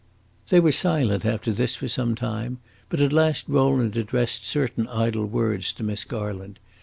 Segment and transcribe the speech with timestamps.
[0.49, 2.57] They were silent after this, for some time,
[2.89, 6.57] but at last Rowland addressed certain idle words to Miss Garland.